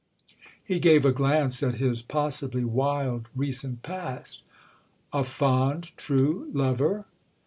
He 0.63 0.79
gave 0.79 1.05
a 1.05 1.11
glance 1.11 1.61
at 1.61 1.75
his 1.75 2.01
possibly 2.01 2.63
wild 2.65 3.27
recent 3.35 3.83
past. 3.83 4.41
"A 5.13 5.23
fond 5.23 5.95
true 5.95 6.49
lover?" 6.55 7.05